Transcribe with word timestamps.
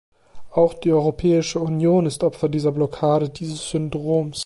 Auch 0.49 0.73
die 0.73 0.91
Europäische 0.91 1.59
Union 1.59 2.07
ist 2.07 2.23
Opfer 2.23 2.49
dieser 2.49 2.71
Blockade, 2.71 3.29
dieses 3.29 3.69
Syndroms. 3.69 4.39